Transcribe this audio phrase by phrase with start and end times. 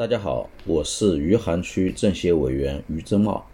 [0.00, 3.44] 大家好，我是余杭区政协委员余正茂。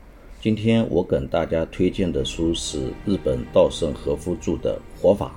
[0.40, 5.34] 今天我给大家推荐的书是日本稻盛和夫著的《活法》，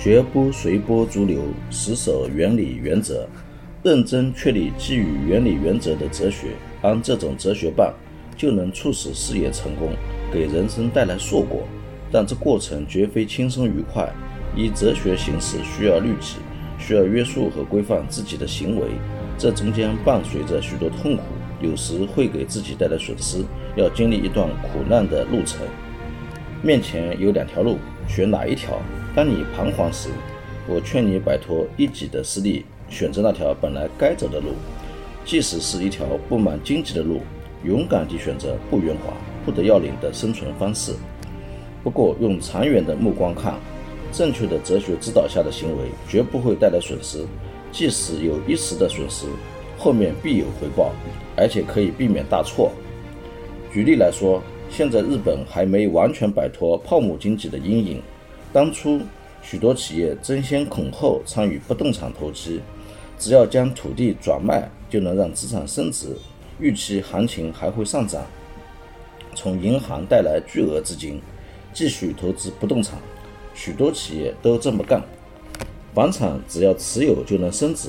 [0.00, 3.26] 绝不随波逐流，死守原理原则，
[3.82, 7.92] 认真确立基于原理原则的哲学，按这种哲学办，
[8.36, 9.90] 就能促使事业成功，
[10.32, 11.64] 给人生带来硕果。
[12.12, 14.08] 但这过程绝非轻松愉快，
[14.54, 16.36] 以哲学形式需要律己，
[16.78, 18.86] 需要约束和规范自己的行为。
[19.38, 21.22] 这中间伴随着许多痛苦，
[21.60, 23.38] 有时会给自己带来损失，
[23.76, 25.60] 要经历一段苦难的路程。
[26.60, 28.80] 面前有两条路，选哪一条？
[29.14, 30.08] 当你彷徨时，
[30.66, 34.54] 我劝你摆脱一己的私利，选择那条本来该走的路，
[35.24, 37.20] 即使是一条布满荆棘的路，
[37.62, 39.12] 勇敢地选择不圆滑、
[39.44, 40.94] 不得要领的生存方式。
[41.84, 43.54] 不过，用长远的目光看，
[44.10, 47.24] 正确的哲学指导下的行为绝不会带来损失。
[47.70, 49.26] 即使有一时的损失，
[49.78, 50.92] 后面必有回报，
[51.36, 52.72] 而且可以避免大错。
[53.72, 58.02] 举例来说，现在日本还没完全摆脱泡沫经济的阴影。
[58.52, 59.00] 当初
[59.42, 62.60] 许多企业争先恐后参与不动产投机，
[63.18, 66.16] 只要将土地转卖，就能让资产升值，
[66.58, 68.24] 预期行情还会上涨。
[69.34, 71.20] 从银行带来巨额资金，
[71.72, 72.98] 继续投资不动产，
[73.54, 75.02] 许多企业都这么干。
[75.98, 77.88] 房产只要持有就能升值，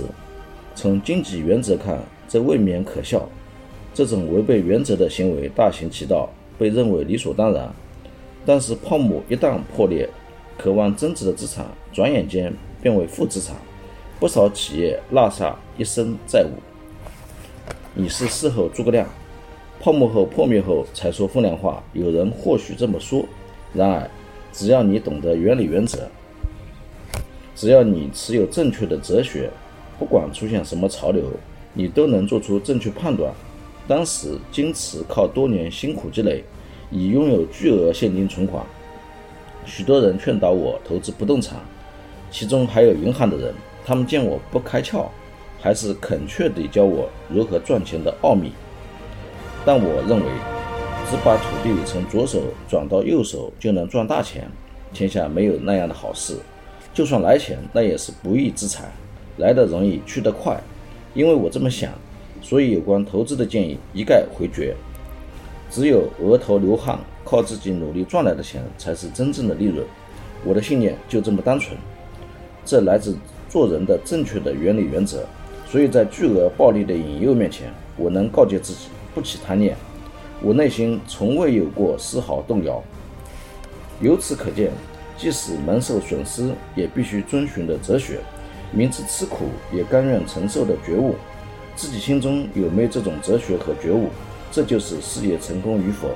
[0.74, 3.30] 从经济原则看，这未免可笑。
[3.94, 7.72] 这种违背原则的行为大行其道，被认为理所当然。
[8.48, 10.10] 但是泡沫一旦破裂，
[10.58, 12.52] 渴望增值的资产转眼间
[12.82, 13.56] 变为负资产，
[14.20, 16.58] 不少企业落下一身债务。
[17.94, 19.08] 你是事后诸葛亮，
[19.80, 23.24] 泡沫后破灭后才说风凉话，有人或许这么说。
[23.72, 24.10] 然而，
[24.52, 26.10] 只要你懂得原理原则。
[27.60, 29.50] 只要你持有正确的哲学，
[30.00, 31.26] 不管出现什么潮流，
[31.74, 33.34] 你都能做出正确判断。
[33.86, 36.42] 当时，金池靠多年辛苦积累，
[36.90, 38.64] 已拥有巨额现金存款。
[39.66, 41.60] 许多人劝导我投资不动产，
[42.32, 43.54] 其中还有银行的人。
[43.86, 45.08] 他们见我不开窍，
[45.60, 48.54] 还是恳切地教我如何赚钱的奥秘。
[49.66, 50.26] 但我认为，
[51.12, 52.40] 只把土地从左手
[52.70, 54.50] 转到右手就能赚大钱，
[54.94, 56.38] 天下没有那样的好事。
[57.00, 58.84] 就算来钱，那也是不义之财，
[59.38, 60.62] 来的容易，去得快。
[61.14, 61.94] 因为我这么想，
[62.42, 64.76] 所以有关投资的建议一概回绝。
[65.72, 69.88] 只有额头流汗，靠自己努力赚来的钱，才是真正的利润。
[70.44, 71.74] 我的信念就这么单纯，
[72.66, 73.16] 这来自
[73.48, 75.26] 做人的正确的原理原则。
[75.70, 79.74] 所以在巨额暴利的引诱面前，我能告诫自己不起贪念。
[80.42, 82.84] 我内心从未有过丝毫动摇。
[84.02, 84.74] 由此可见。
[85.20, 88.20] 即使蒙受损失，也必须遵循的哲学；
[88.72, 91.16] 明知吃苦，也甘愿承受的觉悟。
[91.76, 94.08] 自己心中有没有这种哲学和觉悟，
[94.50, 96.16] 这就是事业成功与否、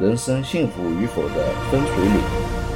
[0.00, 2.69] 人生幸福与否的分水岭。